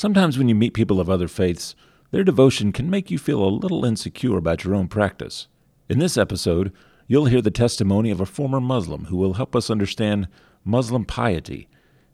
[0.00, 1.74] Sometimes when you meet people of other faiths,
[2.10, 5.46] their devotion can make you feel a little insecure about your own practice.
[5.90, 6.72] In this episode,
[7.06, 10.26] you'll hear the testimony of a former Muslim who will help us understand
[10.64, 11.68] Muslim piety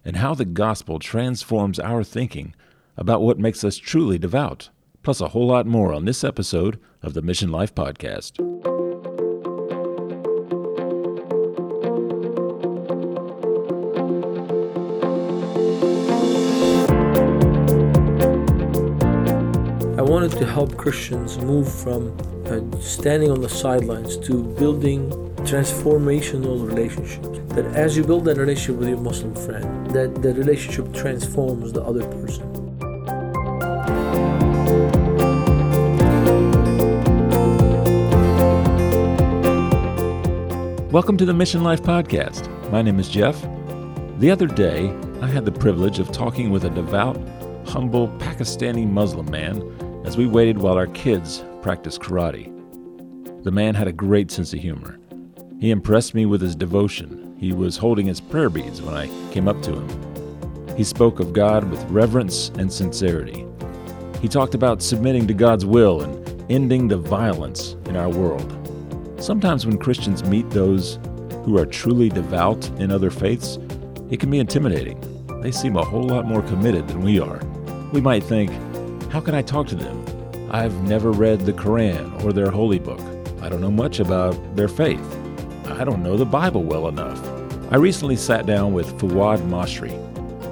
[0.05, 2.57] and how the gospel transforms our thinking
[2.97, 4.69] about what makes us truly devout,
[5.05, 8.76] plus a whole lot more on this episode of the Mission Life Podcast.
[20.37, 22.15] To help Christians move from
[22.45, 25.11] uh, standing on the sidelines to building
[25.47, 27.39] transformational relationships.
[27.55, 31.83] That as you build that relationship with your Muslim friend, that the relationship transforms the
[31.83, 32.53] other person.
[40.91, 42.51] Welcome to the Mission Life Podcast.
[42.71, 43.41] My name is Jeff.
[44.19, 47.17] The other day, I had the privilege of talking with a devout,
[47.67, 49.63] humble Pakistani Muslim man
[50.17, 52.53] we waited while our kids practiced karate.
[53.45, 54.99] The man had a great sense of humor.
[55.61, 57.37] He impressed me with his devotion.
[57.39, 60.77] He was holding his prayer beads when I came up to him.
[60.77, 63.47] He spoke of God with reverence and sincerity.
[64.23, 68.53] He talked about submitting to God's will and ending the violence in our world.
[69.19, 70.99] Sometimes when Christians meet those
[71.45, 73.59] who are truly devout in other faiths,
[74.11, 74.99] it can be intimidating.
[75.43, 77.41] They seem a whole lot more committed than we are.
[77.93, 78.51] We might think,
[79.17, 80.05] how can I talk to them?
[80.51, 83.01] I've never read the Quran or their holy book.
[83.41, 85.01] I don't know much about their faith.
[85.69, 87.19] I don't know the Bible well enough.
[87.73, 89.95] I recently sat down with Fouad Masri,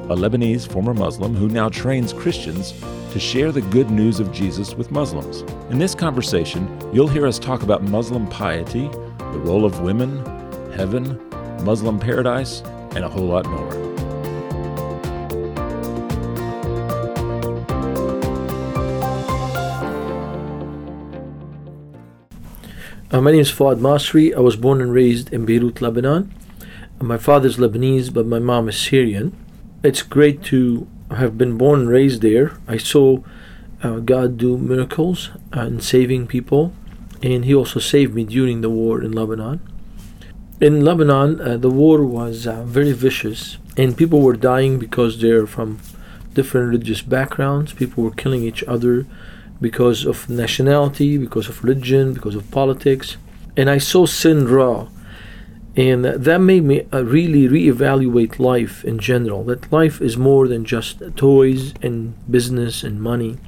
[0.05, 2.73] a Lebanese former Muslim who now trains Christians
[3.13, 5.43] to share the good news of Jesus with Muslims.
[5.71, 10.25] In this conversation, you'll hear us talk about Muslim piety, the role of women,
[10.73, 11.21] heaven,
[11.65, 12.63] Muslim paradise,
[12.97, 13.84] and a whole lot more.
[23.15, 24.35] Uh, my name is Fouad Masri.
[24.35, 26.35] I was born and raised in Beirut, Lebanon.
[27.01, 29.37] My father is Lebanese, but my mom is Syrian.
[29.85, 32.59] It's great to have been born and raised there.
[32.67, 33.23] I saw
[33.85, 36.73] uh, God do miracles and saving people,
[37.23, 39.61] and He also saved me during the war in Lebanon.
[40.61, 45.47] In Lebanon, uh, the war was uh, very vicious, and people were dying because they're
[45.47, 45.79] from
[46.33, 47.75] different religious backgrounds.
[47.75, 49.07] People were killing each other
[49.61, 53.17] because of nationality, because of religion, because of politics.
[53.57, 54.89] And I saw sin raw.
[55.77, 59.43] And that made me uh, really reevaluate life in general.
[59.45, 63.39] That life is more than just toys and business and money.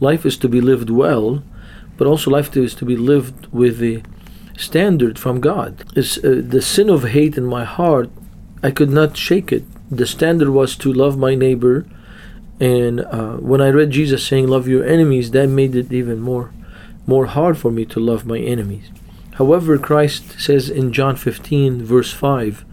[0.00, 1.44] Life is to be lived well,
[1.96, 4.02] but also life is to be lived with the
[4.56, 5.84] standard from God.
[5.94, 8.10] It's, uh, the sin of hate in my heart,
[8.62, 9.64] I could not shake it.
[9.90, 11.86] The standard was to love my neighbor.
[12.62, 16.52] And uh, when I read Jesus saying, Love your enemies, that made it even more,
[17.08, 18.88] more hard for me to love my enemies.
[19.32, 22.64] However, Christ says in John 15, verse 5,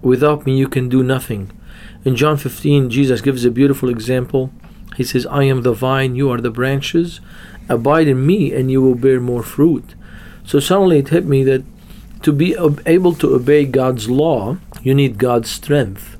[0.00, 1.50] Without me you can do nothing.
[2.06, 4.50] In John 15, Jesus gives a beautiful example.
[4.96, 7.20] He says, I am the vine, you are the branches.
[7.68, 9.94] Abide in me, and you will bear more fruit.
[10.46, 11.64] So suddenly it hit me that
[12.22, 12.56] to be
[12.86, 16.16] able to obey God's law, you need God's strength.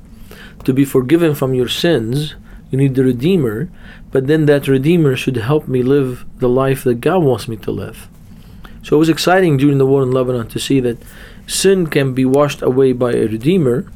[0.65, 2.35] To be forgiven from your sins,
[2.71, 3.71] you need the Redeemer,
[4.11, 7.71] but then that Redeemer should help me live the life that God wants me to
[7.71, 8.09] live.
[8.83, 10.99] So it was exciting during the war in Lebanon to see that
[11.47, 13.91] sin can be washed away by a Redeemer,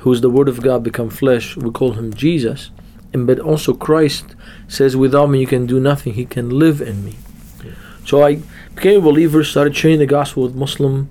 [0.00, 1.56] who is the Word of God become flesh.
[1.56, 2.70] We call him Jesus.
[3.12, 4.34] And but also Christ
[4.68, 6.14] says, without me you can do nothing.
[6.14, 7.16] He can live in me.
[8.04, 8.42] So I
[8.74, 11.08] became a believer, started sharing the gospel with Muslim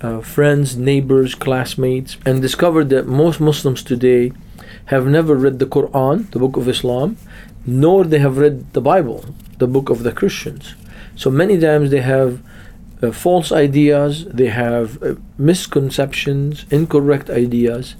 [0.00, 4.32] uh, friends, neighbors, classmates, and discovered that most Muslims today
[4.90, 7.16] have never read the Quran, the book of Islam,
[7.64, 9.24] nor they have read the Bible,
[9.58, 10.74] the book of the Christians.
[11.14, 12.42] So many times they have
[13.00, 17.94] uh, false ideas, they have uh, misconceptions, incorrect ideas.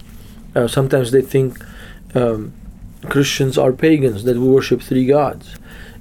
[0.56, 1.64] Uh, sometimes they think
[2.16, 2.52] um,
[3.08, 5.56] Christians are pagans, that we worship three gods.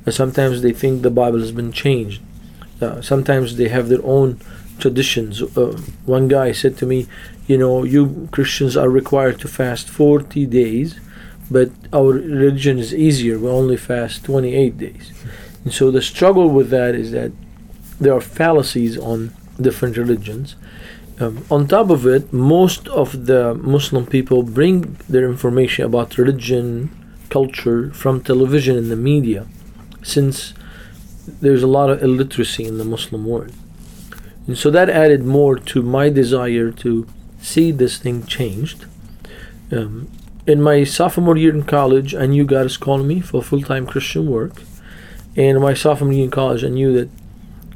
[0.09, 2.19] sometimes they think the Bible has been changed.
[2.81, 4.39] Uh, sometimes they have their own
[4.79, 5.43] traditions.
[5.55, 7.07] Uh, one guy said to me,
[7.49, 10.99] You know, you Christians are required to fast 40 days,
[11.49, 13.39] but our religion is easier.
[13.39, 15.11] We only fast 28 days.
[15.63, 17.31] And so the struggle with that is that
[17.99, 20.55] there are fallacies on different religions.
[21.19, 26.91] Um, on top of it, most of the Muslim people bring their information about religion,
[27.31, 29.47] culture from television and the media,
[30.03, 30.53] since
[31.41, 33.53] there's a lot of illiteracy in the Muslim world.
[34.45, 37.07] And so that added more to my desire to
[37.41, 38.85] see this thing changed.
[39.71, 40.09] Um,
[40.47, 43.85] in my sophomore year in college, I knew God is calling me for full time
[43.85, 44.63] Christian work.
[45.35, 47.09] And in my sophomore year in college, I knew that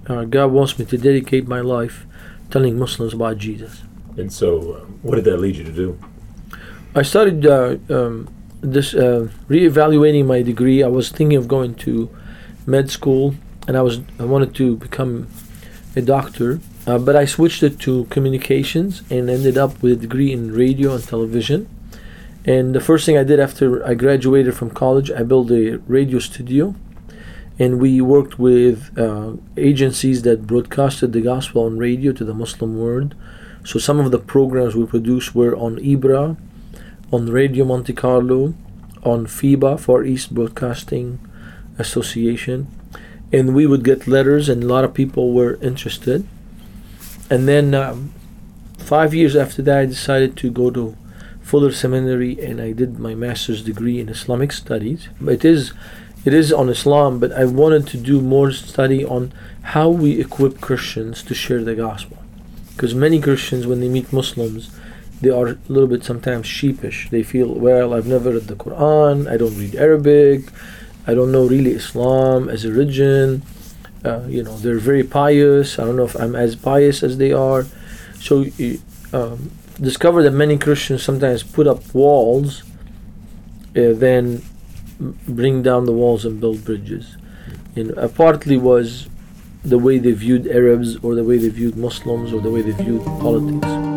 [0.07, 2.05] uh, God wants me to dedicate my life
[2.49, 3.83] telling Muslims about Jesus.
[4.17, 5.99] And so, uh, what did that lead you to do?
[6.95, 8.29] I started uh, um,
[8.61, 10.83] this uh, reevaluating my degree.
[10.83, 12.09] I was thinking of going to
[12.65, 13.35] med school,
[13.67, 15.27] and I was I wanted to become
[15.95, 20.31] a doctor, uh, but I switched it to communications and ended up with a degree
[20.31, 21.67] in radio and television.
[22.45, 26.19] And the first thing I did after I graduated from college, I built a radio
[26.19, 26.75] studio,
[27.57, 32.77] and we worked with uh, agencies that broadcasted the gospel on radio to the Muslim
[32.77, 33.15] world.
[33.63, 36.35] So some of the programs we produced were on Ibra,
[37.13, 38.53] on Radio Monte Carlo,
[39.03, 41.19] on FEBA, Far East Broadcasting
[41.77, 42.67] Association,
[43.31, 46.27] and we would get letters, and a lot of people were interested.
[47.29, 48.13] And then um,
[48.77, 50.95] five years after that, I decided to go to
[51.41, 55.09] Fuller Seminary, and I did my master's degree in Islamic Studies.
[55.27, 55.73] It is
[56.25, 59.33] it is on Islam, but I wanted to do more study on
[59.73, 62.17] how we equip Christians to share the gospel.
[62.73, 64.71] Because many Christians, when they meet Muslims,
[65.21, 67.09] they are a little bit sometimes sheepish.
[67.09, 70.45] They feel, well, I've never read the Quran, I don't read Arabic,
[71.05, 73.41] I don't know really Islam as a religion.
[74.03, 75.79] Uh, you know, they're very pious.
[75.79, 77.65] I don't know if I'm as pious as they are.
[78.19, 78.45] So,
[79.13, 82.63] um, discover that many Christians sometimes put up walls,
[83.75, 84.41] uh, then
[84.99, 87.17] bring down the walls and build bridges.
[87.75, 89.07] And uh, partly was
[89.63, 92.71] the way they viewed Arabs, or the way they viewed Muslims, or the way they
[92.71, 93.92] viewed politics.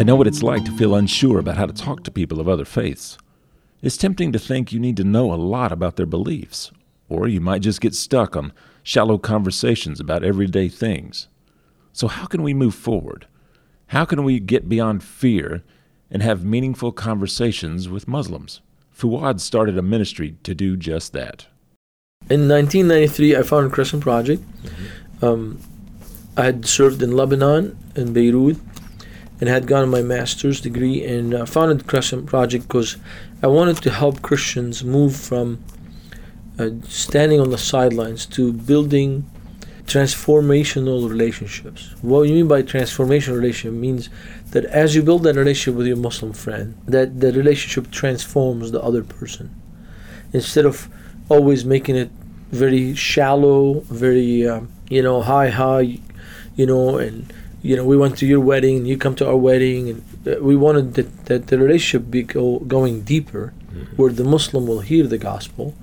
[0.00, 2.48] I know what it's like to feel unsure about how to talk to people of
[2.48, 3.18] other faiths.
[3.82, 6.72] It's tempting to think you need to know a lot about their beliefs,
[7.10, 11.28] or you might just get stuck on shallow conversations about everyday things.
[11.92, 13.26] So, how can we move forward?
[13.88, 15.62] How can we get beyond fear
[16.10, 18.62] and have meaningful conversations with Muslims?
[18.96, 21.46] Fouad started a ministry to do just that.
[22.30, 24.42] In 1993, I founded Crescent Project.
[24.62, 25.24] Mm-hmm.
[25.26, 25.60] Um,
[26.38, 28.56] I had served in Lebanon, in Beirut,
[29.40, 32.96] and had gotten my master's degree and uh, founded Crescent Project because
[33.42, 35.64] I wanted to help Christians move from
[36.58, 39.28] uh, standing on the sidelines to building
[39.86, 41.94] transformational relationships.
[42.02, 44.08] What you mean by transformational relationship means
[44.50, 48.80] that as you build that relationship with your Muslim friend, that the relationship transforms the
[48.82, 49.50] other person.
[50.32, 50.88] Instead of
[51.28, 52.10] always making it
[52.52, 55.98] very shallow, very um, you know high high,
[56.56, 59.36] you know, and you know, we went to your wedding and you come to our
[59.36, 63.96] wedding, and uh, we wanted that, that the relationship be go, going deeper, mm-hmm.
[63.96, 65.74] where the Muslim will hear the gospel,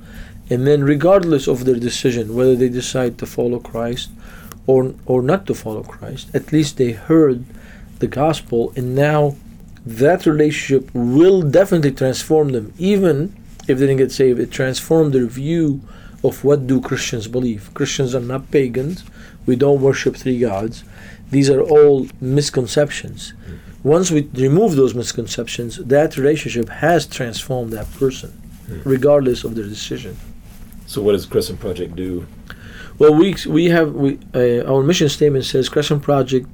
[0.50, 4.09] and then regardless of their decision, whether they decide to follow Christ
[4.65, 7.45] or or not to follow Christ, at least they heard
[8.00, 9.35] the gospel, and now
[9.85, 13.35] that relationship will definitely transform them, even
[13.68, 14.39] if they didn't get saved.
[14.39, 15.81] It transformed their view
[16.27, 17.74] of what do Christians believe.
[17.74, 19.03] Christians are not pagans.
[19.45, 20.83] We don't worship three gods
[21.31, 23.33] these are all misconceptions.
[23.33, 23.88] Mm-hmm.
[23.88, 28.89] Once we remove those misconceptions, that relationship has transformed that person, mm-hmm.
[28.89, 30.18] regardless of their decision.
[30.85, 32.25] So, what does Crescent Project do?
[32.97, 36.47] Well, we we have we uh, our mission statement says Crescent Project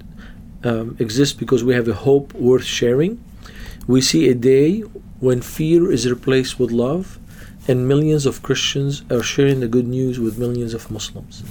[0.63, 3.23] um, exists because we have a hope worth sharing.
[3.87, 4.81] We see a day
[5.19, 7.19] when fear is replaced with love,
[7.67, 11.43] and millions of Christians are sharing the good news with millions of Muslims.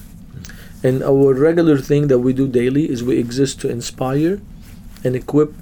[0.82, 4.40] And our regular thing that we do daily is we exist to inspire
[5.04, 5.54] and equip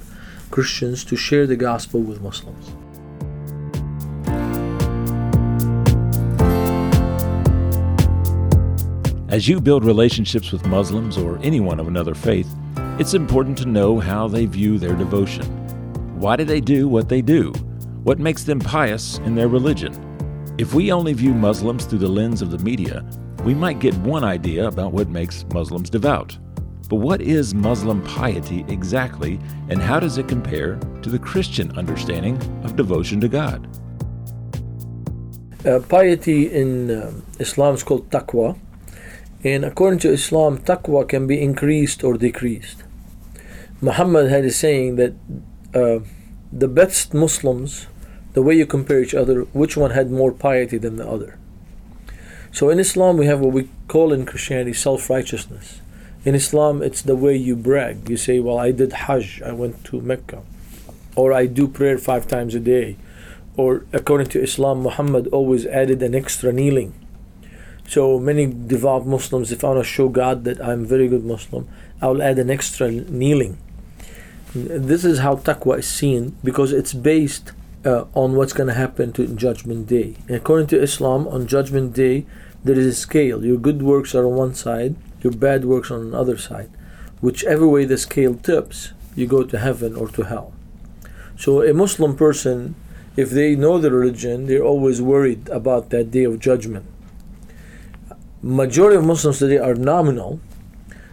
[0.50, 2.72] Christians to share the gospel with Muslims.
[9.28, 12.52] As you build relationships with Muslims or anyone of another faith,
[12.98, 15.46] it's important to know how they view their devotion.
[16.18, 17.52] Why do they do what they do?
[18.02, 20.09] What makes them pious in their religion?
[20.60, 23.02] If we only view Muslims through the lens of the media,
[23.46, 26.36] we might get one idea about what makes Muslims devout.
[26.90, 29.40] But what is Muslim piety exactly,
[29.70, 33.74] and how does it compare to the Christian understanding of devotion to God?
[35.64, 38.58] Uh, piety in uh, Islam is called taqwa,
[39.42, 42.84] and according to Islam, taqwa can be increased or decreased.
[43.80, 45.14] Muhammad had a saying that
[45.74, 46.00] uh,
[46.52, 47.86] the best Muslims,
[48.32, 51.38] the way you compare each other, which one had more piety than the other.
[52.52, 55.80] So in Islam, we have what we call in Christianity self righteousness.
[56.24, 58.08] In Islam, it's the way you brag.
[58.08, 60.42] You say, Well, I did Hajj, I went to Mecca,
[61.16, 62.96] or I do prayer five times a day.
[63.56, 66.94] Or according to Islam, Muhammad always added an extra kneeling.
[67.86, 71.68] So many devout Muslims, if I want to show God that I'm very good Muslim,
[72.00, 73.58] I'll add an extra kneeling.
[74.54, 77.52] This is how taqwa is seen because it's based
[77.84, 80.16] uh, on what's going to happen to Judgment Day.
[80.28, 82.26] And according to Islam, on Judgment Day,
[82.62, 83.44] there is a scale.
[83.44, 86.70] Your good works are on one side, your bad works on the other side.
[87.20, 90.52] Whichever way the scale tips, you go to heaven or to hell.
[91.36, 92.74] So a Muslim person,
[93.16, 96.86] if they know the religion, they're always worried about that day of judgment.
[98.42, 100.40] Majority of Muslims today are nominal,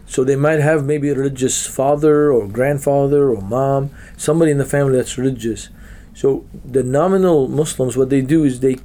[0.06, 4.66] so they might have maybe a religious father or grandfather or mom, somebody in the
[4.66, 5.70] family that's religious.
[6.18, 8.78] So the nominal Muslims, what they do is they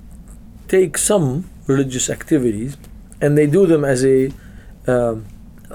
[0.69, 2.77] take some religious activities
[3.23, 4.31] and they do them as a
[4.87, 5.25] um,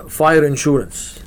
[0.07, 1.19] fire insurance.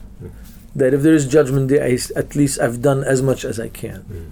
[0.77, 3.71] That if there is judgment day, I, at least I've done as much as I
[3.71, 4.05] can.
[4.07, 4.31] Mm.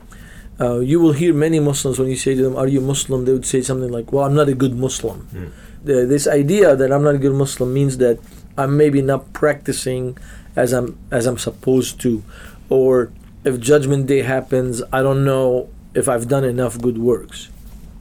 [0.60, 3.32] Uh, you will hear many Muslims when you say to them, "Are you Muslim?" They
[3.32, 5.50] would say something like, "Well, I'm not a good Muslim." Mm.
[5.82, 8.20] The, this idea that I'm not a good Muslim means that
[8.56, 10.16] I'm maybe not practicing
[10.54, 12.22] as I'm as I'm supposed to,
[12.68, 13.10] or
[13.42, 17.48] if Judgment Day happens, I don't know if I've done enough good works.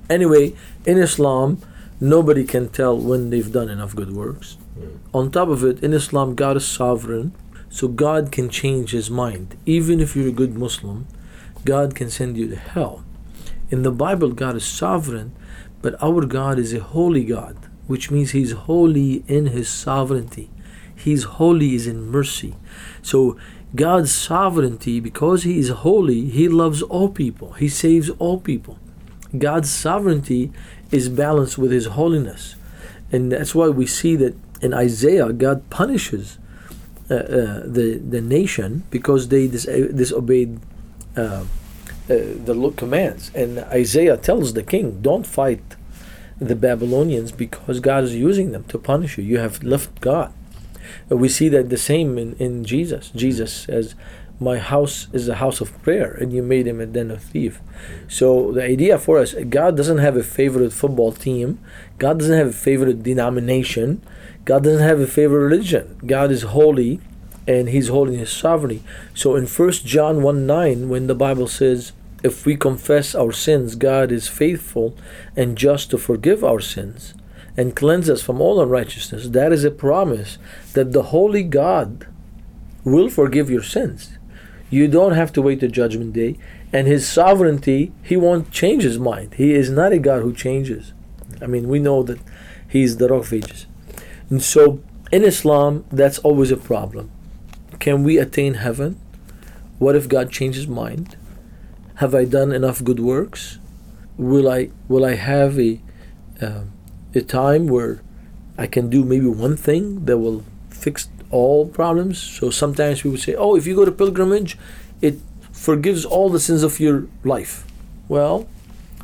[0.10, 1.62] Anyway, in Islam,
[2.00, 4.58] nobody can tell when they've done enough good works.
[4.77, 5.00] Mm.
[5.13, 7.34] On top of it, in Islam, God is sovereign,
[7.70, 9.58] so God can change His mind.
[9.65, 11.08] Even if you're a good Muslim,
[11.65, 13.03] God can send you to hell.
[13.70, 15.36] In the Bible, God is sovereign,
[15.82, 20.50] but our God is a holy God, which means He's holy in His sovereignty.
[20.96, 22.56] He's holy is in mercy.
[23.01, 23.38] So
[23.75, 27.53] God's sovereignty, because He is holy, He loves all people.
[27.53, 28.79] He saves all people.
[29.38, 30.51] God's sovereignty
[30.91, 32.55] is balanced with His holiness.
[33.12, 36.38] And that's why we see that in Isaiah, God punishes
[37.09, 40.59] uh, uh, the, the nation because they dis- disobeyed
[41.15, 41.43] uh, uh,
[42.07, 43.31] the commands.
[43.36, 45.62] And Isaiah tells the king, don't fight
[46.39, 49.24] the Babylonians because God is using them to punish you.
[49.24, 50.33] You have left God.
[51.10, 53.10] We see that the same in, in Jesus.
[53.15, 53.96] Jesus says,
[54.39, 57.60] My house is a house of prayer, and you made him a den of thieves.
[58.08, 61.60] So the idea for us, God doesn't have a favorite football team,
[61.98, 64.01] God doesn't have a favorite denomination,
[64.46, 66.00] God doesn't have a favorite religion.
[66.06, 67.01] God is holy
[67.46, 68.82] and he's holding his sovereignty.
[69.13, 71.91] So in 1 John 1 9, when the Bible says,
[72.24, 74.98] if we confess our sins, God is faithful
[75.36, 77.13] and just to forgive our sins
[77.58, 79.30] and cleanse us from all unrighteousness.
[79.30, 80.38] That is a promise
[80.74, 82.08] that the holy God
[82.84, 84.18] will forgive your sins.
[84.70, 86.38] You don't have to wait to judgment day.
[86.72, 89.36] And his sovereignty, he won't change his mind.
[89.36, 90.94] He is not a God who changes.
[91.42, 92.20] I mean, we know that
[92.70, 93.66] he's the rock of ages.
[94.30, 97.10] And so in Islam, that's always a problem.
[97.80, 99.00] Can we attain heaven?
[99.80, 101.16] What if God changes mind?
[101.96, 103.60] Have I done enough good works?
[104.18, 105.80] Will I will I have a
[106.42, 106.64] uh,
[107.17, 108.01] a time where
[108.57, 112.17] I can do maybe one thing that will fix all problems?
[112.21, 114.57] So sometimes people say, "Oh, if you go to pilgrimage,
[115.01, 115.19] it
[115.51, 117.65] forgives all the sins of your life."
[118.07, 118.47] Well,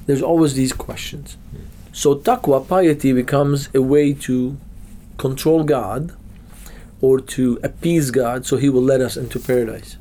[0.05, 1.37] there's always these questions.
[1.91, 4.57] So taqwa, piety, becomes a way to
[5.17, 6.11] control God
[7.01, 9.97] or to appease God so he will let us into paradise.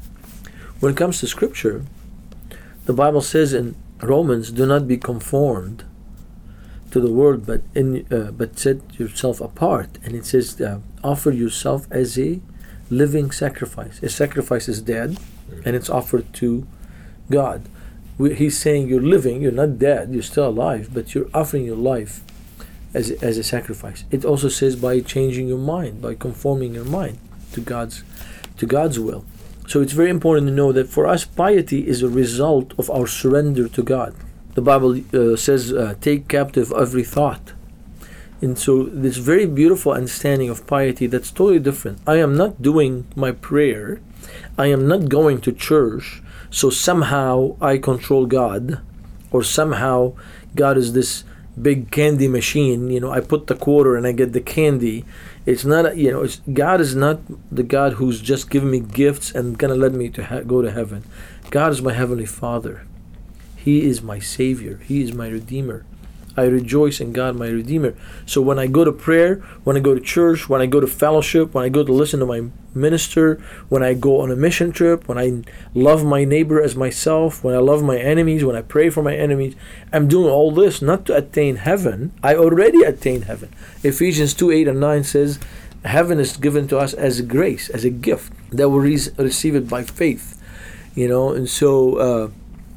[0.80, 1.84] When it comes to scripture,
[2.86, 5.84] the Bible says in Romans, do not be conformed
[6.92, 9.98] to the world, but in uh, but set yourself apart.
[10.04, 12.40] And it says, uh, offer yourself as a
[12.90, 14.02] living sacrifice.
[14.02, 15.18] A sacrifice is dead,
[15.64, 16.66] and it's offered to
[17.30, 17.62] God.
[18.18, 21.76] We, he's saying you're living, you're not dead, you're still alive, but you're offering your
[21.76, 22.20] life
[22.94, 24.04] as a, as a sacrifice.
[24.10, 27.18] It also says by changing your mind, by conforming your mind
[27.52, 28.04] to God's
[28.58, 29.24] to God's will.
[29.66, 33.06] So it's very important to know that for us, piety is a result of our
[33.06, 34.14] surrender to God.
[34.54, 37.52] The Bible uh, says, uh, "Take captive every thought."
[38.42, 42.00] And so this very beautiful understanding of piety that's totally different.
[42.06, 44.00] I am not doing my prayer.
[44.58, 46.22] I am not going to church.
[46.50, 48.80] So somehow I control God,
[49.30, 50.14] or somehow
[50.54, 51.24] God is this
[51.60, 52.90] big candy machine.
[52.90, 55.04] You know, I put the quarter and I get the candy.
[55.46, 59.56] It's not, you know, God is not the God who's just giving me gifts and
[59.56, 61.04] gonna let me to ha- go to heaven.
[61.50, 62.86] God is my heavenly Father.
[63.62, 64.80] He is my Savior.
[64.82, 65.84] He is my Redeemer.
[66.36, 67.94] I rejoice in God, my Redeemer.
[68.26, 70.88] So when I go to prayer, when I go to church, when I go to
[70.88, 74.72] fellowship, when I go to listen to my minister, when I go on a mission
[74.72, 78.62] trip, when I love my neighbor as myself, when I love my enemies, when I
[78.62, 79.54] pray for my enemies,
[79.92, 82.12] I'm doing all this not to attain heaven.
[82.20, 83.50] I already attained heaven.
[83.84, 85.38] Ephesians 2 8 and 9 says,
[85.84, 89.54] Heaven is given to us as a grace, as a gift, that we re- receive
[89.54, 90.42] it by faith.
[90.96, 91.96] You know, and so.
[91.96, 92.30] Uh,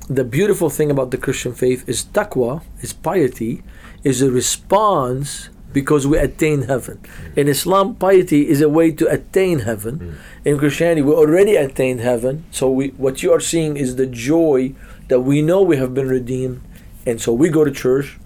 [0.09, 3.63] the beautiful thing about the Christian faith is taqwa, is piety,
[4.03, 6.99] is a response because we attain heaven.
[7.35, 9.99] In Islam, piety is a way to attain heaven.
[9.99, 10.15] Mm.
[10.45, 12.45] In Christianity, we already attained heaven.
[12.51, 14.73] So we, what you are seeing is the joy
[15.09, 16.61] that we know we have been redeemed,
[17.05, 18.17] and so we go to church.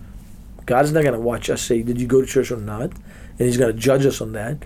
[0.67, 2.91] God's not going to watch us say, "Did you go to church or not?"
[3.39, 4.57] And He's going to judge us on that.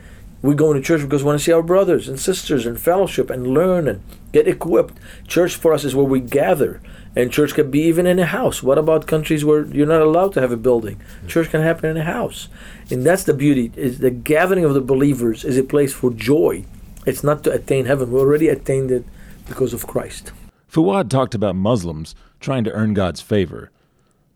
[0.43, 3.29] We go into church because we want to see our brothers and sisters and fellowship
[3.29, 4.01] and learn and
[4.33, 4.95] get equipped.
[5.25, 6.81] Church for us is where we gather.
[7.15, 8.62] And church can be even in a house.
[8.62, 11.00] What about countries where you're not allowed to have a building?
[11.27, 12.50] Church can happen in a house.
[12.91, 13.71] And that's the beauty.
[13.77, 16.65] Is the gathering of the believers is a place for joy.
[17.05, 18.12] It's not to attain heaven.
[18.12, 19.05] We already attained it
[19.47, 20.33] because of Christ.
[20.69, 23.71] Fouad talked about Muslims trying to earn God's favor.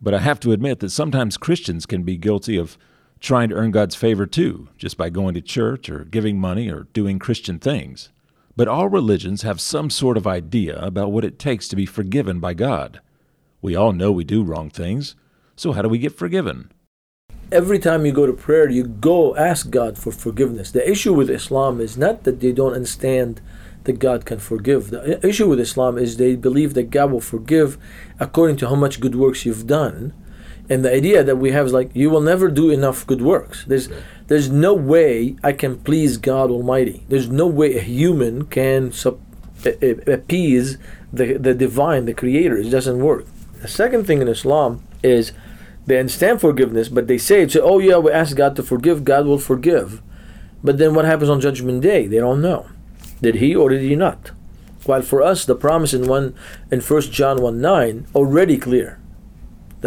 [0.01, 2.77] But I have to admit that sometimes Christians can be guilty of
[3.19, 6.87] trying to earn God's favor too, just by going to church or giving money or
[6.93, 8.09] doing Christian things.
[8.55, 12.39] But all religions have some sort of idea about what it takes to be forgiven
[12.39, 13.01] by God.
[13.61, 15.15] We all know we do wrong things,
[15.55, 16.71] so how do we get forgiven?
[17.51, 20.71] Every time you go to prayer, you go ask God for forgiveness.
[20.71, 23.41] The issue with Islam is not that they don't understand
[23.85, 24.89] that God can forgive.
[24.89, 27.77] The issue with Islam is they believe that God will forgive
[28.19, 30.13] according to how much good works you've done
[30.69, 33.63] and the idea that we have is like you will never do enough good works.
[33.65, 33.89] There's
[34.27, 37.03] there's no way i can please god almighty.
[37.07, 39.19] There's no way a human can sub,
[39.65, 40.77] appease
[41.11, 42.57] the, the divine the creator.
[42.57, 43.25] It doesn't work.
[43.61, 45.31] The second thing in islam is
[45.85, 49.25] they understand forgiveness but they say so oh yeah we ask god to forgive god
[49.25, 50.01] will forgive.
[50.63, 52.07] But then what happens on judgment day?
[52.07, 52.67] They don't know.
[53.21, 54.31] Did he or did he not?
[54.85, 56.35] While for us the promise in one
[56.69, 58.99] in first john 1 9 already clear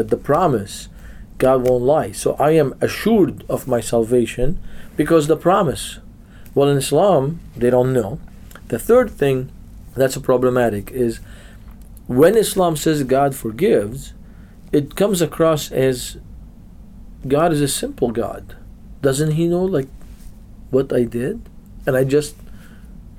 [0.00, 0.88] that the promise
[1.37, 2.12] God won't lie.
[2.12, 4.59] So I am assured of my salvation
[4.97, 5.99] because the promise.
[6.54, 8.19] Well, in Islam, they don't know.
[8.69, 9.52] The third thing
[9.95, 11.21] that's problematic is
[12.07, 14.14] when Islam says God forgives,
[14.73, 16.16] it comes across as
[17.28, 18.57] God is a simple God.
[19.02, 19.88] Doesn't He know like
[20.71, 21.42] what I did?
[21.87, 22.37] And I just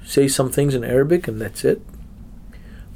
[0.04, 1.82] say some things in Arabic and that's it.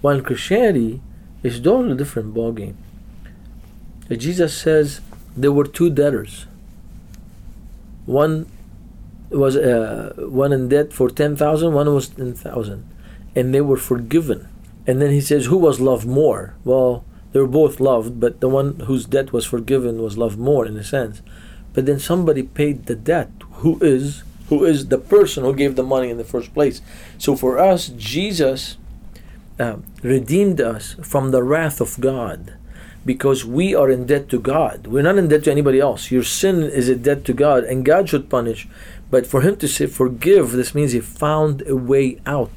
[0.01, 1.01] While Christianity
[1.43, 2.75] is totally different ballgame.
[4.09, 5.01] Jesus says
[5.35, 6.45] there were two debtors.
[8.05, 8.45] One
[9.29, 12.87] was uh, one in debt for ten thousand, one was ten thousand,
[13.35, 14.47] and they were forgiven.
[14.85, 18.47] And then he says, "Who was loved more?" Well, they were both loved, but the
[18.47, 21.21] one whose debt was forgiven was loved more in a sense.
[21.73, 23.31] But then somebody paid the debt.
[23.63, 26.81] Who is who is the person who gave the money in the first place?
[27.17, 28.77] So for us, Jesus
[29.59, 32.53] uh, redeemed us from the wrath of God
[33.05, 34.87] because we are in debt to God.
[34.87, 36.11] We're not in debt to anybody else.
[36.11, 38.67] Your sin is a debt to God, and God should punish.
[39.11, 42.51] But for Him to say forgive, this means He found a way out.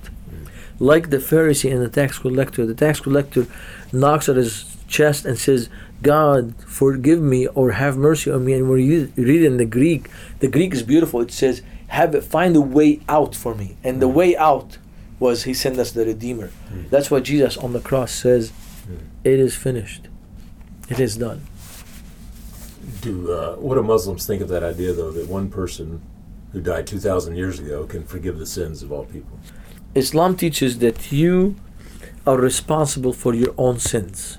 [0.81, 3.47] Like the Pharisee and the tax collector, the tax collector
[3.93, 5.69] knocks at his chest and says,
[6.03, 8.53] God, forgive me or have mercy on me.
[8.53, 10.09] And when you read in the Greek,
[10.39, 11.21] the Greek is beautiful.
[11.21, 13.77] It says, have it, find a way out for me.
[13.83, 14.79] And the way out
[15.19, 16.51] was He sent us the Redeemer.
[16.71, 16.91] Mm.
[16.91, 18.53] That's what Jesus on the cross says,
[18.87, 18.99] mm.
[19.25, 20.08] it is finished.
[20.89, 21.43] It is done.
[23.03, 26.01] Do uh, what do Muslims think of that idea, though, that one person
[26.53, 29.39] who died two thousand years ago can forgive the sins of all people?
[29.95, 31.57] Islam teaches that you
[32.27, 34.39] are responsible for your own sins.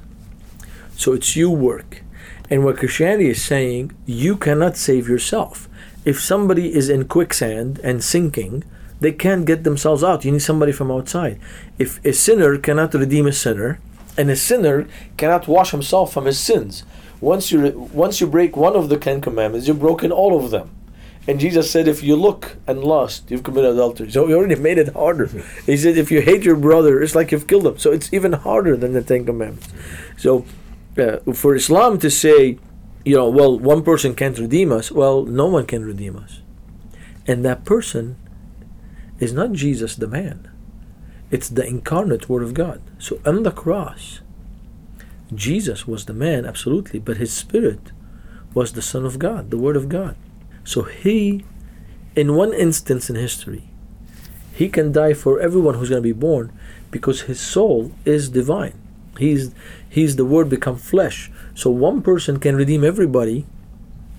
[0.95, 2.03] So it's you work.
[2.49, 5.69] And what Christianity is saying, you cannot save yourself.
[6.03, 8.63] If somebody is in quicksand and sinking,
[8.99, 10.25] they can't get themselves out.
[10.25, 11.39] You need somebody from outside.
[11.77, 13.79] If a sinner cannot redeem a sinner,
[14.19, 16.83] and a sinner cannot wash himself from his sins.
[17.21, 20.69] Once you once you break one of the Ten Commandments, you've broken all of them.
[21.25, 24.11] And Jesus said, if you look and lust, you've committed adultery.
[24.11, 25.27] So he already made it harder.
[25.65, 27.77] He said, if you hate your brother, it's like you've killed him.
[27.77, 29.69] So it's even harder than the Ten Commandments.
[30.17, 30.45] So
[30.97, 32.57] uh, for Islam to say,
[33.05, 36.41] you know, well, one person can't redeem us, well, no one can redeem us.
[37.27, 38.17] And that person
[39.19, 40.48] is not Jesus the man.
[41.31, 42.81] It's the incarnate Word of God.
[42.97, 44.21] So on the cross,
[45.33, 47.91] Jesus was the man, absolutely, but his spirit
[48.53, 50.15] was the Son of God, the Word of God.
[50.63, 51.45] So he,
[52.15, 53.69] in one instance in history,
[54.53, 56.51] he can die for everyone who's going to be born
[56.91, 58.73] because his soul is divine.
[59.17, 59.53] He's
[59.89, 61.31] he's the word become flesh.
[61.53, 63.45] So one person can redeem everybody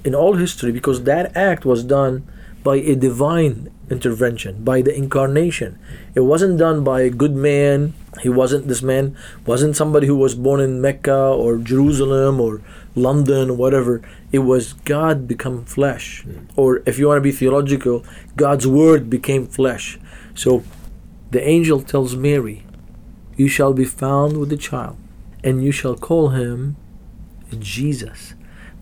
[0.05, 2.27] in all history because that act was done
[2.63, 5.79] by a divine intervention, by the incarnation.
[6.15, 7.95] It wasn't done by a good man.
[8.23, 12.61] He wasn't, this man wasn't somebody who was born in Mecca or Jerusalem or
[12.95, 14.03] London or whatever.
[14.33, 16.25] It was God become flesh.
[16.27, 16.47] Mm.
[16.57, 18.05] Or if you want to be theological,
[18.37, 19.99] God's word became flesh.
[20.35, 20.63] So
[21.31, 22.65] the angel tells Mary,
[23.37, 24.97] You shall be found with the child,
[25.43, 26.77] and you shall call him
[27.59, 28.35] Jesus.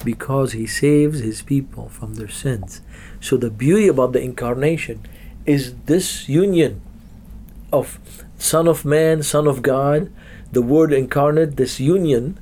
[0.04, 2.80] Because he saves his people from their sins.
[3.20, 5.02] So the beauty about the incarnation
[5.46, 6.80] is this union
[7.72, 7.98] of
[8.38, 10.10] Son of Man, Son of God,
[10.52, 12.38] the Word incarnate, this union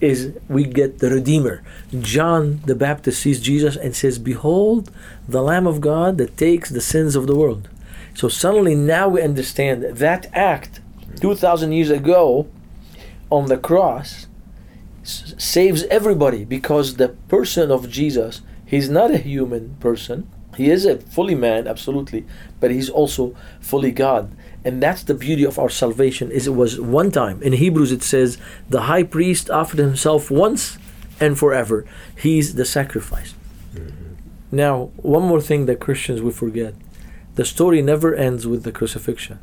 [0.00, 1.62] is we get the Redeemer.
[2.00, 4.90] John the Baptist sees Jesus and says, Behold,
[5.28, 7.68] the Lamb of God that takes the sins of the world.
[8.14, 10.80] So suddenly now we understand that, act
[11.20, 12.46] 2,000 years ago
[13.30, 14.25] on the cross
[15.06, 20.28] s- saves everybody because the person of Jesus, he's not a human person.
[20.56, 22.26] He is a fully man, absolutely,
[22.60, 24.34] but he's also fully God.
[24.64, 27.42] And that's the beauty of our salvation is it was one time.
[27.42, 28.38] In Hebrews it says
[28.68, 30.78] the high priest offered himself once
[31.20, 31.84] and forever.
[32.16, 33.34] He's the sacrifice.
[33.74, 34.14] Mm-hmm.
[34.50, 36.74] Now, one more thing that Christians we forget.
[37.36, 39.38] The story never ends with the crucifixion.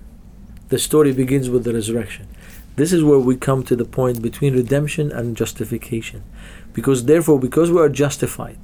[0.70, 2.28] The story begins with the resurrection.
[2.76, 6.24] This is where we come to the point between redemption and justification.
[6.74, 8.58] Because therefore, because we are justified,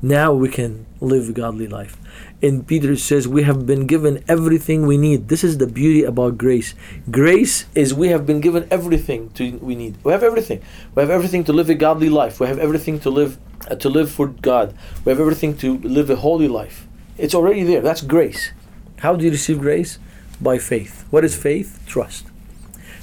[0.00, 1.96] now we can live a godly life.
[2.40, 5.26] And Peter says we have been given everything we need.
[5.26, 6.76] This is the beauty about grace.
[7.10, 9.96] Grace is we have been given everything to, we need.
[10.04, 10.62] We have everything.
[10.94, 12.38] We have everything to live a godly life.
[12.38, 14.72] We have everything to live uh, to live for God.
[15.04, 16.86] We have everything to live a holy life.
[17.16, 17.80] It's already there.
[17.80, 18.52] That's grace.
[18.98, 19.98] How do you receive grace?
[20.40, 21.06] By faith.
[21.10, 21.82] What is faith?
[21.86, 22.26] Trust.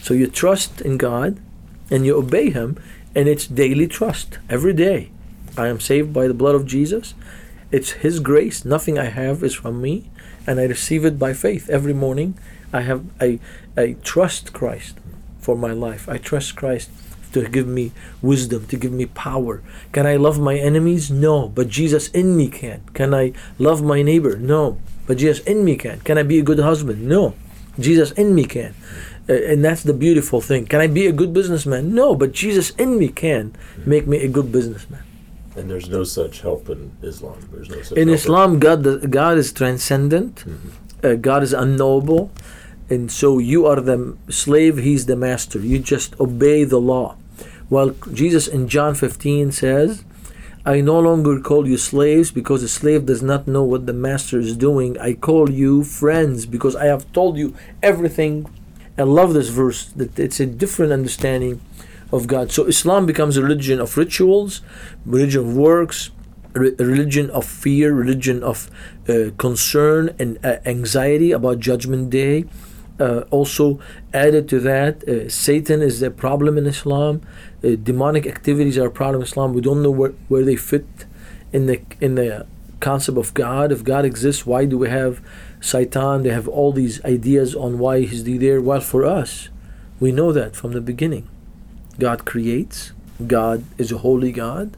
[0.06, 1.40] So you trust in God
[1.90, 2.78] and you obey Him,
[3.16, 5.10] and it's daily trust every day.
[5.58, 7.16] I am saved by the blood of Jesus.
[7.72, 8.64] It's His grace.
[8.64, 10.12] Nothing I have is from me,
[10.46, 12.38] and I receive it by faith every morning.
[12.72, 13.40] I have I
[13.76, 15.00] I trust Christ
[15.40, 16.08] for my life.
[16.08, 16.92] I trust Christ
[17.34, 17.92] to give me
[18.22, 19.64] wisdom, to give me power.
[19.92, 21.10] Can I love my enemies?
[21.10, 22.84] No, but Jesus in me can.
[22.94, 24.38] Can I love my neighbor?
[24.38, 26.02] No, but Jesus in me can.
[26.02, 27.08] Can I be a good husband?
[27.08, 27.34] No,
[27.80, 28.76] Jesus in me can.
[29.28, 30.68] And that's the beautiful thing.
[30.68, 31.96] Can I be a good businessman?
[31.96, 35.04] No, but Jesus in me can make me a good businessman.
[35.56, 37.38] And there's no such help in Islam.
[37.52, 40.44] There's no such In Islam, God, God is transcendent.
[41.04, 42.32] Uh, God is unknowable,
[42.90, 44.78] and so you are the slave.
[44.78, 45.60] He's the master.
[45.60, 47.16] You just obey the law.
[47.70, 50.04] While Jesus in John 15 says,
[50.66, 54.40] "I no longer call you slaves because a slave does not know what the master
[54.40, 54.98] is doing.
[55.00, 58.46] I call you friends because I have told you everything."
[58.98, 59.86] I love this verse.
[59.96, 61.62] That it's a different understanding
[62.12, 62.52] of God.
[62.52, 64.62] So Islam becomes a religion of rituals,
[65.06, 66.12] religion of works,
[66.54, 68.70] re- a religion of fear, religion of
[69.10, 72.46] uh, concern and uh, anxiety about Judgment Day.
[72.98, 73.78] Uh, also,
[74.14, 77.22] added to that, uh, Satan is the problem in Islam.
[77.62, 79.54] Uh, demonic activities are a problem in Islam.
[79.54, 80.86] We don't know where, where they fit
[81.52, 82.48] in the in the
[82.80, 83.72] concept of God.
[83.72, 85.22] If God exists, why do we have
[85.66, 86.24] Satan?
[86.24, 88.62] They have all these ideas on why he's there.
[88.62, 89.50] Well, for us,
[90.00, 91.28] we know that from the beginning.
[92.00, 92.94] God creates.
[93.26, 94.78] God is a holy God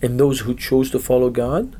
[0.00, 1.76] and those who chose to follow God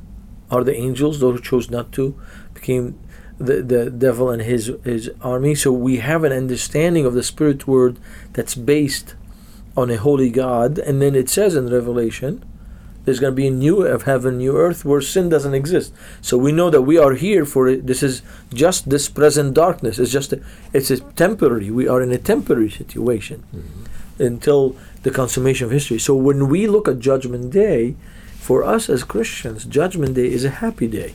[0.51, 1.19] are the angels.
[1.19, 2.19] Those who chose not to
[2.53, 2.99] became
[3.37, 5.55] the, the devil and his his army.
[5.55, 7.97] So we have an understanding of the spirit word
[8.33, 9.15] that's based
[9.77, 10.77] on a holy God.
[10.79, 12.43] And then it says in Revelation,
[13.05, 15.93] there's going to be a new heaven, new earth where sin doesn't exist.
[16.21, 17.87] So we know that we are here for it.
[17.87, 18.21] This is
[18.53, 19.99] just this present darkness.
[19.99, 20.41] It's just a,
[20.73, 21.71] it's a temporary.
[21.71, 24.23] We are in a temporary situation mm-hmm.
[24.23, 25.99] until the consummation of history.
[25.99, 27.95] So when we look at Judgment Day,
[28.49, 31.13] for us as Christians, Judgment Day is a happy day.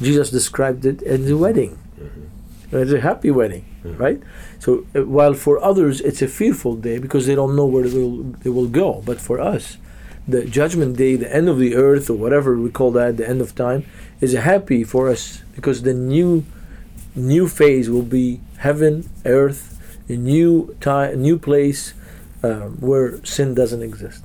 [0.00, 1.78] Jesus described it as a wedding.
[2.00, 2.76] Mm-hmm.
[2.76, 4.02] It's a happy wedding, mm-hmm.
[4.02, 4.20] right?
[4.58, 7.98] So uh, while for others it's a fearful day because they don't know where they
[7.98, 9.76] will, they will go, but for us,
[10.26, 13.40] the Judgment Day, the end of the earth or whatever we call that, the end
[13.40, 13.84] of time,
[14.20, 16.44] is happy for us because the new
[17.14, 21.94] new phase will be heaven, earth, a new time, a new place
[22.42, 24.24] um, where sin doesn't exist.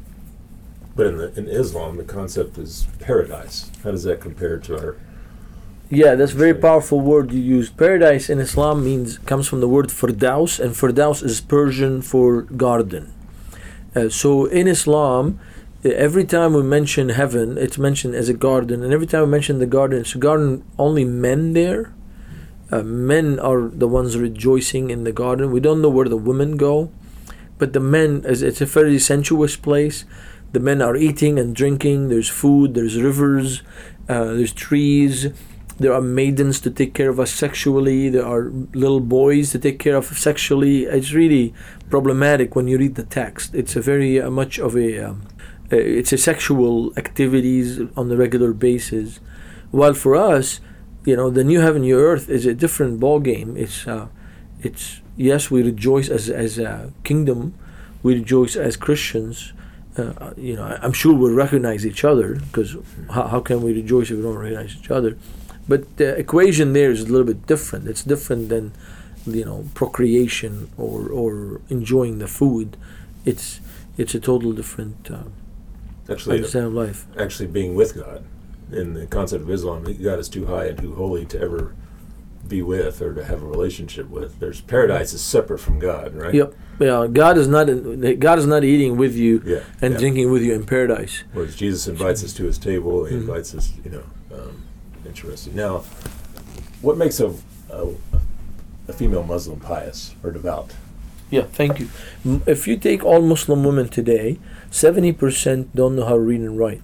[0.95, 3.69] But in, the, in Islam, the concept is paradise.
[3.83, 4.95] How does that compare to our?
[5.89, 7.69] Yeah, that's a very powerful word you use.
[7.69, 13.13] Paradise in Islam means comes from the word firdaus, and firdaus is Persian for garden.
[13.95, 15.39] Uh, so in Islam,
[15.83, 19.59] every time we mention heaven, it's mentioned as a garden, and every time we mention
[19.59, 21.93] the garden, it's a garden only men there.
[22.71, 25.51] Uh, men are the ones rejoicing in the garden.
[25.51, 26.91] We don't know where the women go,
[27.57, 30.03] but the men, it's a very sensuous place.
[30.51, 32.09] The men are eating and drinking.
[32.09, 32.73] There's food.
[32.73, 33.61] There's rivers.
[34.09, 35.27] Uh, there's trees.
[35.79, 38.09] There are maidens to take care of us sexually.
[38.09, 40.85] There are little boys to take care of sexually.
[40.85, 41.53] It's really
[41.89, 43.53] problematic when you read the text.
[43.53, 45.27] It's a very uh, much of a um,
[45.71, 49.19] uh, it's a sexual activities on a regular basis.
[49.71, 50.59] While for us,
[51.05, 53.57] you know, the new heaven, new earth is a different ball game.
[53.57, 54.07] It's uh,
[54.61, 57.53] it's yes, we rejoice as as a kingdom,
[58.03, 59.53] we rejoice as Christians,
[59.97, 62.75] uh, you know, I'm sure we'll recognize each other because
[63.09, 65.17] how, how can we rejoice if we don't recognize each other?
[65.67, 67.87] But the equation there is a little bit different.
[67.87, 68.73] It's different than,
[69.25, 72.77] you know, procreation or, or enjoying the food.
[73.25, 73.59] It's
[73.97, 75.23] it's a total different uh,
[76.09, 77.05] Actually, life.
[77.17, 78.23] actually being with God.
[78.71, 81.73] In the concept of Islam, God is too high and too holy to ever
[82.47, 84.39] be with or to have a relationship with.
[84.39, 86.33] There's paradise is separate from God, right?
[86.33, 86.53] Yep.
[86.79, 87.07] Yeah.
[87.11, 87.65] God is not
[88.19, 89.59] God is not eating with you Yeah.
[89.81, 89.99] and yeah.
[89.99, 91.23] drinking with you in paradise.
[91.33, 93.21] Whereas Jesus invites us to his table, he Mhm.
[93.21, 94.63] invites us, you know, um,
[95.05, 95.55] interesting.
[95.55, 95.83] Now,
[96.81, 97.33] what makes a,
[97.69, 97.87] a,
[98.87, 100.71] a female Muslim pious or devout?
[101.29, 101.89] Yeah, thank you.
[102.45, 104.39] If you take all Muslim women today,
[104.71, 106.81] 70% don't know how to read and write.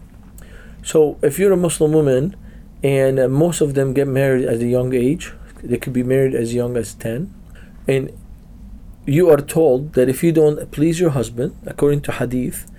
[0.84, 2.36] So if you're a Muslim woman
[2.84, 6.36] and uh, most of them get married at a young age, they could be married
[6.36, 7.34] as young as 10,
[7.88, 8.12] and
[9.06, 12.70] you are told that if you don't please your husband, according to hadith,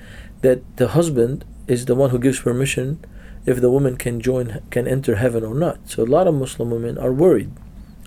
[0.42, 3.02] that the husband is the one who gives permission
[3.46, 5.88] if the woman can join can enter heaven or not.
[5.88, 7.50] So a lot of Muslim women are worried.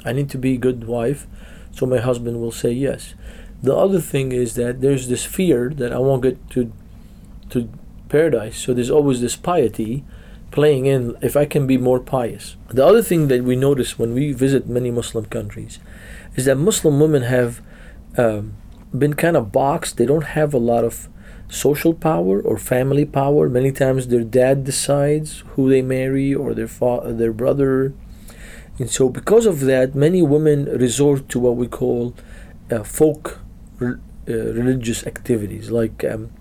[0.06, 1.28] I need to be a good wife,
[1.72, 3.14] so my husband will say yes.
[3.62, 6.72] The other thing is that there's this fear that I won't get to
[7.50, 7.70] to
[8.10, 8.58] paradise.
[8.58, 10.04] So there's always this piety
[10.52, 12.56] playing in if I can be more pious.
[12.70, 15.80] The other thing that we notice when we visit many Muslim countries
[16.36, 17.62] is that Muslim women have
[18.18, 18.54] um,
[18.98, 19.98] been kind of boxed.
[19.98, 21.10] They don't have a lot of
[21.50, 23.50] social power or family power.
[23.50, 27.94] Many times their dad decides who they marry or their fa- their brother.
[28.80, 32.14] And so because of that, many women resort to what we call
[32.70, 33.40] uh, folk
[33.80, 33.98] re-
[34.30, 36.32] uh, religious activities like um,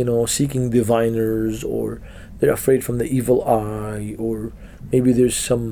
[0.00, 1.84] you know seeking diviners or
[2.38, 4.34] they're afraid from the evil eye or
[4.92, 5.64] maybe there's some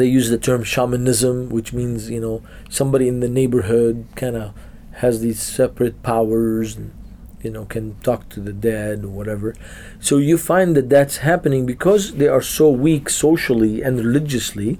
[0.00, 2.36] they use the term shamanism which means you know
[2.78, 4.54] somebody in the neighborhood kind of
[5.04, 6.92] has these separate powers and
[7.42, 9.48] you know can talk to the dead or whatever.
[10.00, 14.78] So you find that that's happening because they are so weak socially and religiously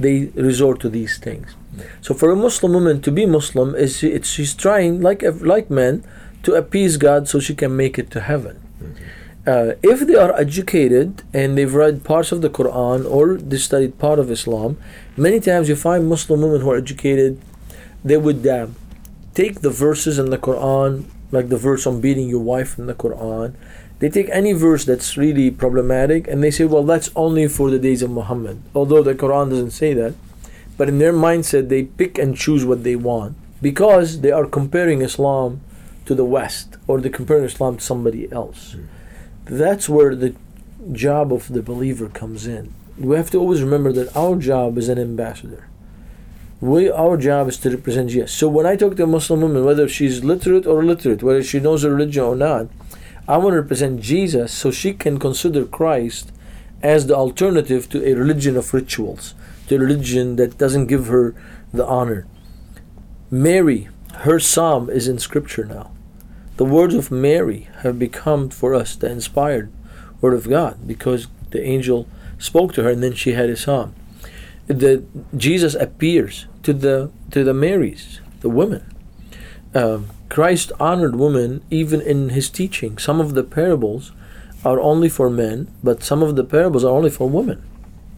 [0.00, 0.14] they
[0.50, 1.54] resort to these things.
[2.00, 5.22] So for a muslim woman to be muslim is it's she's trying like
[5.54, 5.94] like men
[6.42, 8.60] to appease god so she can make it to heaven
[9.44, 13.98] uh, if they are educated and they've read parts of the Quran or they studied
[13.98, 14.78] part of Islam,
[15.16, 17.40] many times you find Muslim women who are educated,
[18.04, 18.68] they would uh,
[19.34, 22.94] take the verses in the Quran, like the verse on beating your wife in the
[22.94, 23.54] Quran.
[23.98, 27.80] They take any verse that's really problematic and they say, well, that's only for the
[27.80, 28.62] days of Muhammad.
[28.76, 30.14] Although the Quran doesn't say that.
[30.76, 35.02] But in their mindset, they pick and choose what they want because they are comparing
[35.02, 35.60] Islam
[36.06, 38.84] to the West or they're comparing Islam to somebody else hmm.
[39.46, 40.34] that's where the
[40.90, 42.72] job of the believer comes in.
[42.98, 45.68] We have to always remember that our job is an ambassador.
[46.60, 48.32] We, our job is to represent Jesus.
[48.32, 51.60] So when I talk to a Muslim woman, whether she's literate or illiterate, whether she
[51.60, 52.68] knows her religion or not,
[53.26, 56.32] I want to represent Jesus so she can consider Christ
[56.82, 59.34] as the alternative to a religion of rituals,
[59.68, 61.34] to a religion that doesn't give her
[61.72, 62.26] the honor.
[63.30, 63.88] Mary,
[64.22, 65.90] her psalm is in scripture now.
[66.56, 69.72] The words of Mary have become for us the inspired
[70.20, 72.06] word of God because the angel
[72.38, 73.94] spoke to her and then she had a psalm.
[74.68, 75.04] The
[75.36, 78.94] Jesus appears to the to the Marys, the women.
[79.74, 82.98] Um, Christ honored women even in his teaching.
[82.98, 84.12] Some of the parables
[84.64, 87.66] are only for men, but some of the parables are only for women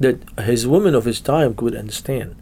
[0.00, 2.36] that his women of his time could understand.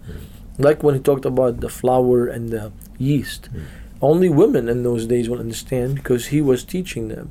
[0.59, 3.49] Like when he talked about the flour and the yeast.
[4.01, 7.31] Only women in those days will understand because he was teaching them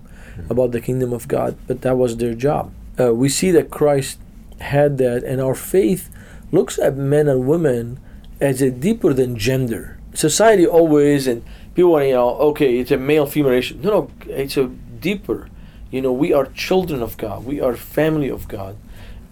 [0.50, 2.72] about the kingdom of God, but that was their job.
[3.00, 4.20] Uh, we see that Christ
[4.60, 6.10] had that, and our faith
[6.52, 8.00] looks at men and women
[8.40, 9.98] as a deeper than gender.
[10.14, 11.44] Society always, and
[11.76, 13.78] people want to, you know, okay, it's a male female ratio.
[13.78, 15.50] No, no, it's a deeper.
[15.90, 18.78] You know, we are children of God, we are family of God,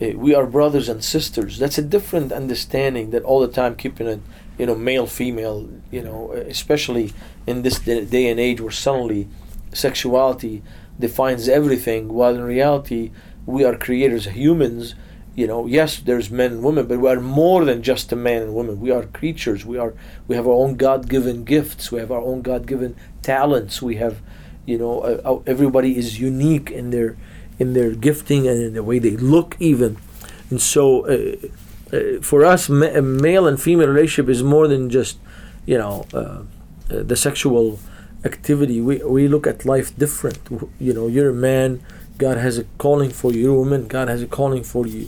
[0.01, 1.59] Eh, we are brothers and sisters.
[1.59, 4.21] That's a different understanding that all the time keeping it,
[4.59, 7.13] you know, male female, you know, especially
[7.47, 9.27] in this day and age where suddenly
[9.73, 10.61] sexuality
[10.99, 13.11] defines everything, while in reality
[13.45, 14.93] we are creators, humans.
[15.35, 18.41] You know, yes, there's men and women, but we are more than just a man
[18.41, 18.81] and woman.
[18.81, 19.65] We are creatures.
[19.65, 19.93] We are
[20.27, 21.91] we have our own God-given gifts.
[21.93, 23.81] We have our own God-given talents.
[23.81, 24.17] We have,
[24.65, 27.15] you know, uh, uh, everybody is unique in their
[27.57, 29.97] in their gifting and in the way they look, even.
[30.49, 31.37] And so, uh,
[31.93, 35.17] uh, for us, ma- male and female relationship is more than just,
[35.65, 36.43] you know, uh, uh,
[36.89, 37.79] the sexual
[38.23, 38.81] activity.
[38.81, 40.43] We we look at life different.
[40.45, 41.81] W- You know, you're a man.
[42.17, 43.39] God has a calling for you.
[43.43, 43.87] You're a woman.
[43.87, 45.07] God has a calling for you.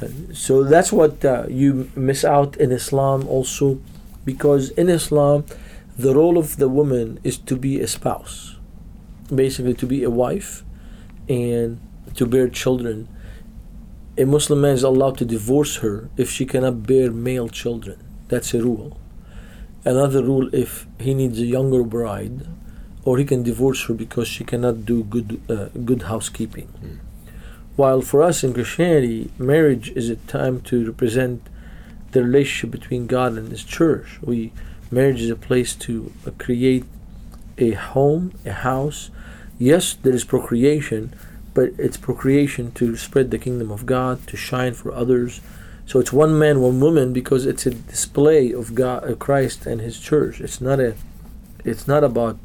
[0.00, 3.78] And so that's what uh, you miss out in Islam also,
[4.24, 5.44] because in Islam,
[5.96, 8.36] the role of the woman is to be a spouse.
[9.34, 10.62] basically to be a wife
[11.28, 11.78] and
[12.14, 13.08] to bear children.
[14.18, 17.98] A Muslim man is allowed to divorce her if she cannot bear male children.
[18.28, 18.98] That's a rule.
[19.84, 22.46] Another rule if he needs a younger bride,
[23.04, 26.68] or he can divorce her because she cannot do good uh, good housekeeping.
[26.68, 26.98] Mm.
[27.74, 31.48] While for us in Christianity, marriage is a time to represent
[32.12, 34.18] the relationship between God and His church.
[34.22, 34.52] We
[34.90, 36.84] marriage is a place to uh, create
[37.56, 39.10] a home, a house.
[39.58, 41.14] Yes, there is procreation,
[41.54, 45.40] but it's procreation to spread the kingdom of God, to shine for others.
[45.86, 49.80] So it's one man, one woman, because it's a display of God, uh, Christ, and
[49.80, 50.40] His church.
[50.40, 50.94] It's not a,
[51.64, 52.38] it's not about,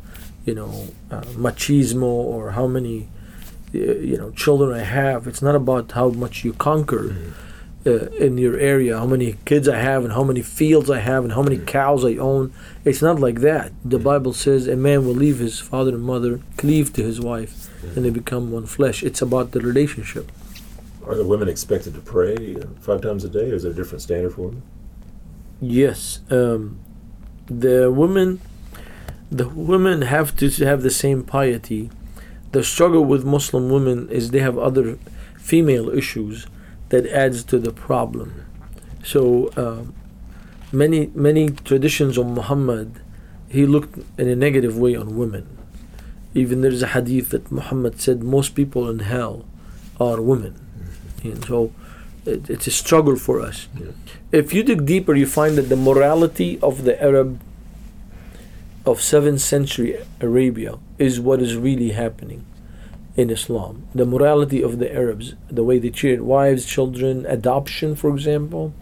[0.46, 3.08] you know, uh, machismo or how many,
[3.74, 5.28] uh, you know, children I have.
[5.28, 7.16] It's not about how much you conquer.
[7.88, 11.24] Uh, in your area, how many kids I have, and how many fields I have,
[11.24, 12.52] and how many cows I own.
[12.84, 13.72] It's not like that.
[13.86, 17.70] The Bible says a man will leave his father and mother, cleave to his wife,
[17.96, 19.04] and they become one flesh.
[19.04, 20.30] It's about the relationship.
[21.06, 23.76] Are the women expected to pray uh, five times a day, or is there a
[23.76, 24.64] different standard for women?
[25.62, 26.80] Yes, um,
[27.46, 28.42] the women,
[29.32, 31.90] the women have to have the same piety.
[32.52, 35.00] The struggle with Muslim women is they have other
[35.38, 36.48] female issues
[36.90, 38.46] that adds to the problem.
[39.04, 39.84] So uh,
[40.72, 43.00] many many traditions of Muhammad,
[43.50, 45.46] he looked in a negative way on women.
[46.34, 49.46] Even there's a hadith that Muhammad said most people in hell
[50.00, 50.56] are women,
[51.24, 51.72] and so
[52.26, 53.68] it, it's a struggle for us.
[53.80, 53.92] Yeah.
[54.32, 57.40] If you dig deeper, you find that the morality of the Arab
[58.86, 62.46] of 7th century Arabia is what is really happening
[63.18, 63.88] in Islam.
[63.94, 68.74] The morality of the Arabs, the way they treated wives, children, adoption, for example,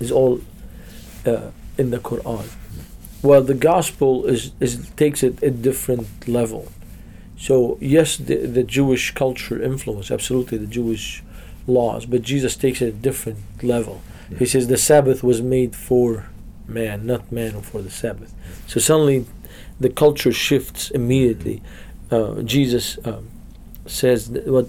[0.00, 0.40] is all
[1.24, 2.48] uh, in the Quran.
[3.22, 6.72] Well, the gospel is, is takes it a different level.
[7.38, 11.22] So yes, the, the Jewish culture influence absolutely the Jewish
[11.66, 14.02] laws, but Jesus takes it a different level.
[14.38, 16.26] He says the Sabbath was made for
[16.66, 18.34] man, not man for the Sabbath.
[18.66, 19.26] So suddenly,
[19.78, 21.62] the culture shifts immediately.
[22.12, 23.30] Uh, Jesus um,
[23.86, 24.68] says what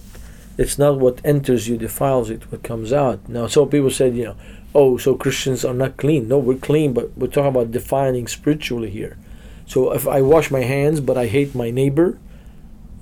[0.58, 3.27] it's not what enters you defiles it, what comes out.
[3.27, 4.36] Now, some people said, you know,
[4.75, 6.27] oh, so Christians are not clean.
[6.27, 9.17] No, we're clean, but we're talking about defining spiritually here.
[9.65, 12.19] So if I wash my hands, but I hate my neighbor,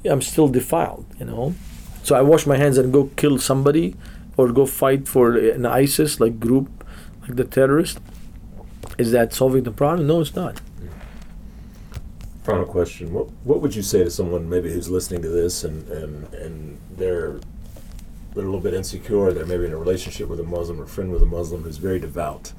[0.06, 1.56] I'm still defiled, you know.
[2.04, 3.96] So I wash my hands and go kill somebody,
[4.38, 6.70] or go fight for an ISIS like group,
[7.22, 8.00] like the terrorist.
[8.98, 10.08] Is that solving the problem?
[10.08, 10.62] No, it's not.
[12.44, 15.88] Final question: What What would you say to someone maybe who's listening to this and
[15.90, 17.40] and and they're
[18.34, 19.32] they're a little bit insecure?
[19.32, 22.00] They're maybe in a relationship with a Muslim or friend with a Muslim who's very
[22.00, 22.54] devout,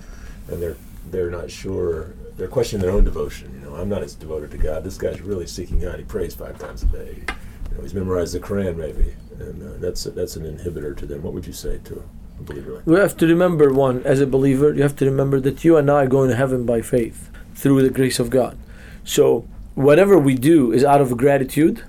[0.49, 0.77] and they're
[1.11, 2.15] they're not sure.
[2.37, 3.53] They're questioning their own devotion.
[3.55, 4.85] You know, I'm not as devoted to God.
[4.85, 5.99] This guy's really seeking God.
[5.99, 7.25] He prays five times a day.
[7.71, 11.23] You know, he's memorized the Quran maybe, and uh, that's that's an inhibitor to them.
[11.23, 12.05] What would you say to
[12.39, 15.65] a believer We have to remember one, as a believer, you have to remember that
[15.65, 18.57] you and I are going to heaven by faith through the grace of God.
[19.05, 21.85] So, whatever we do is out of gratitude,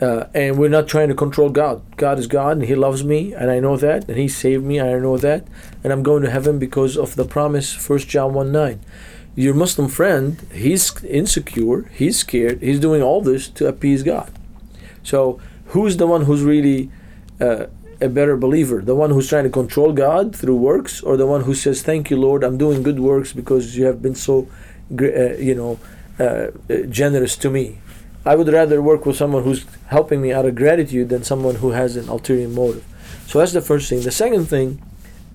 [0.00, 1.80] uh, and we're not trying to control God.
[1.96, 4.78] God is God, and He loves me, and I know that, and He saved me,
[4.78, 5.46] and I know that,
[5.84, 8.80] and I'm going to heaven because of the promise, 1 John 1 9.
[9.34, 14.30] Your Muslim friend, he's insecure, he's scared, he's doing all this to appease God.
[15.02, 16.90] So, who's the one who's really
[17.40, 17.66] uh,
[17.98, 18.82] a better believer?
[18.82, 22.10] The one who's trying to control God through works, or the one who says, "Thank
[22.10, 24.48] you, Lord, I'm doing good works because you have been so,
[25.00, 25.78] uh, you know,
[26.22, 26.50] uh,
[26.88, 27.78] generous to me."
[28.24, 31.70] I would rather work with someone who's helping me out of gratitude than someone who
[31.70, 32.84] has an ulterior motive.
[33.26, 34.02] So that's the first thing.
[34.02, 34.80] The second thing,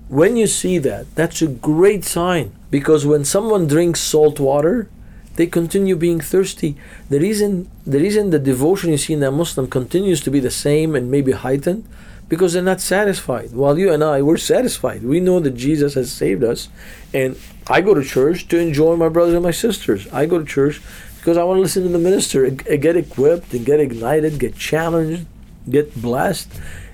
[0.08, 4.88] when you see that, that's a great sign because when someone drinks salt water,
[5.36, 6.76] they continue being thirsty.
[7.10, 10.50] The reason the reason the devotion you see in a Muslim continues to be the
[10.50, 11.84] same and maybe heightened
[12.28, 13.52] because they're not satisfied.
[13.52, 15.02] While you and I we're satisfied.
[15.02, 16.68] We know that Jesus has saved us
[17.14, 20.06] and I go to church to enjoy my brothers and my sisters.
[20.12, 20.80] I go to church
[21.18, 24.56] because I want to listen to the minister and get equipped and get ignited, get
[24.56, 25.26] challenged,
[25.68, 26.48] get blessed,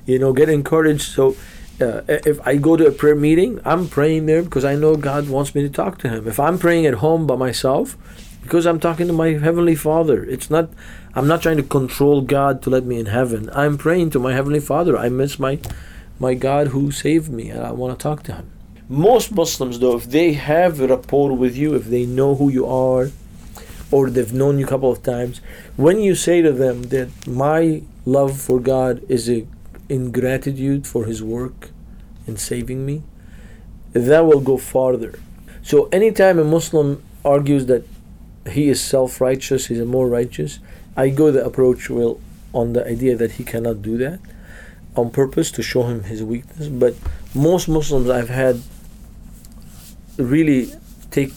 [0.06, 1.02] you know, get encouraged.
[1.02, 1.36] So
[1.80, 5.28] uh, if I go to a prayer meeting, I'm praying there because I know God
[5.28, 6.26] wants me to talk to Him.
[6.28, 7.96] If I'm praying at home by myself,
[8.44, 10.22] because I'm talking to my heavenly Father.
[10.22, 10.68] It's not.
[11.14, 13.48] I'm not trying to control God to let me in heaven.
[13.54, 14.98] I'm praying to my heavenly Father.
[14.98, 15.58] I miss my
[16.20, 18.50] my God who saved me, and I want to talk to Him.
[18.86, 22.66] Most Muslims, though, if they have a rapport with you, if they know who you
[22.66, 23.10] are,
[23.90, 25.40] or they've known you a couple of times,
[25.76, 29.46] when you say to them that my love for God is a
[29.88, 31.70] ingratitude for His work
[32.26, 33.02] in saving me,
[33.94, 35.14] that will go farther.
[35.62, 37.86] So anytime a Muslim argues that
[38.50, 40.58] he is self-righteous, he's more righteous,
[40.96, 42.20] I go the approach will
[42.52, 44.20] on the idea that he cannot do that
[44.96, 46.68] on purpose to show him his weakness.
[46.68, 46.94] But
[47.34, 48.60] most Muslims I've had
[50.16, 50.72] really
[51.10, 51.32] take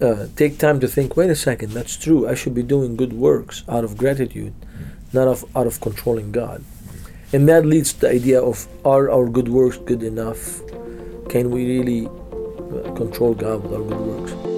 [0.00, 1.16] uh, take time to think.
[1.16, 2.28] Wait a second, that's true.
[2.28, 4.52] I should be doing good works out of gratitude,
[5.12, 6.64] not of out of controlling God.
[7.32, 10.60] And that leads to the idea of are our good works good enough?
[11.30, 14.51] Can we really uh, control God with our good works?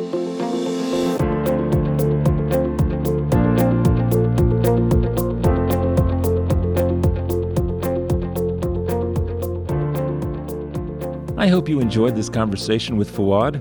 [11.45, 13.57] I hope you enjoyed this conversation with Fouad.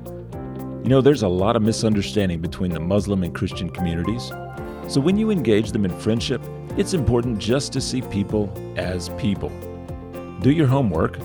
[0.86, 4.32] You know, there's a lot of misunderstanding between the Muslim and Christian communities.
[4.88, 6.42] So when you engage them in friendship,
[6.78, 9.52] it's important just to see people as people.
[10.40, 11.18] Do your homework.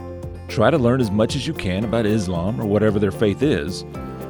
[0.49, 3.85] Try to learn as much as you can about Islam or whatever their faith is,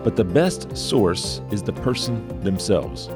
[0.05, 3.07] but the best source is the person themselves.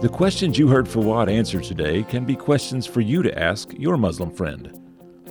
[0.00, 3.98] The questions you heard Fouad answer today can be questions for you to ask your
[3.98, 4.80] Muslim friend.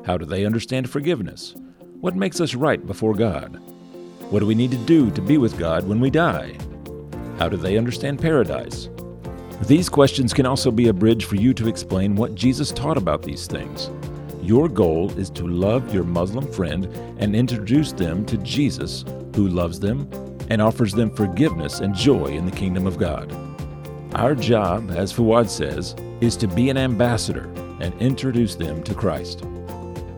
[0.06, 1.56] How do they understand forgiveness?
[2.00, 3.60] What makes us right before God?
[4.30, 6.56] What do we need to do to be with God when we die?
[7.40, 8.88] How do they understand paradise?
[9.64, 13.24] These questions can also be a bridge for you to explain what Jesus taught about
[13.24, 13.90] these things.
[14.44, 16.86] Your goal is to love your Muslim friend
[17.18, 19.04] and introduce them to Jesus,
[19.36, 20.08] who loves them
[20.52, 23.34] and offers them forgiveness and joy in the kingdom of God.
[24.14, 29.44] Our job, as Fouad says, is to be an ambassador and introduce them to Christ.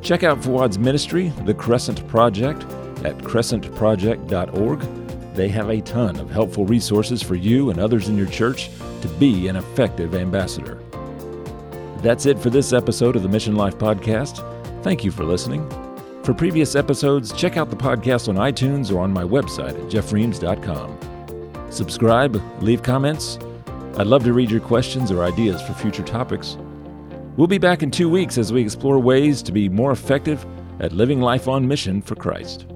[0.01, 2.63] Check out Fouad's ministry, The Crescent Project,
[3.03, 4.79] at crescentproject.org.
[5.35, 8.69] They have a ton of helpful resources for you and others in your church
[9.01, 10.81] to be an effective ambassador.
[12.01, 14.43] That's it for this episode of the Mission Life Podcast.
[14.83, 15.69] Thank you for listening.
[16.23, 21.71] For previous episodes, check out the podcast on iTunes or on my website at jeffreams.com.
[21.71, 23.37] Subscribe, leave comments.
[23.97, 26.57] I'd love to read your questions or ideas for future topics.
[27.39, 30.45] We'll be back in two weeks as we explore ways to be more effective
[30.81, 32.68] at living life on mission for Christ.